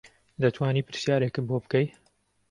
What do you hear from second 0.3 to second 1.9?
دەتوانی پرسیارێکم بۆ بکەی